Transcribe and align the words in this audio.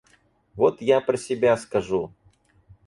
Вот 0.55 0.81
я 0.81 0.99
про 0.99 1.15
себя 1.15 1.55
скажу. 1.57 2.11